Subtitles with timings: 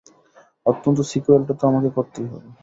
[0.65, 2.47] অন্তত সিক্যুয়েলটা তো আমাকেই করতে হবে।